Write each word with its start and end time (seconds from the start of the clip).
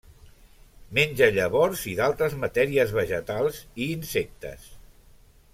Menja 0.97 1.27
llavors 1.35 1.83
i 1.93 1.93
d'altres 2.01 2.37
matèries 2.45 2.97
vegetals, 3.01 3.63
i 3.85 3.93
insectes. 4.01 4.69